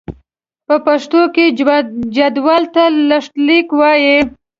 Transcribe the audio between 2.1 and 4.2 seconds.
جدول ته لښتليک وايي.